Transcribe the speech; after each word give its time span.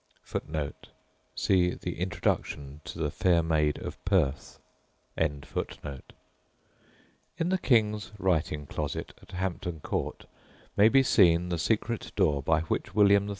[Footnote 0.23 0.87
1: 1.35 1.77
Vide 1.77 1.87
Introduction 1.95 2.81
to 2.85 2.97
The 2.97 3.11
Fair 3.11 3.43
Maid 3.43 3.77
of 3.77 4.03
Perth] 4.03 4.57
In 5.15 5.41
the 5.43 5.99
King's 7.59 8.11
writing 8.17 8.65
closet 8.65 9.13
at 9.21 9.33
Hampton 9.33 9.79
Court 9.81 10.25
may 10.75 10.89
be 10.89 11.03
seen 11.03 11.49
the 11.49 11.59
"secret 11.59 12.11
door" 12.15 12.41
by 12.41 12.61
which 12.61 12.95
William 12.95 13.29
III. 13.29 13.29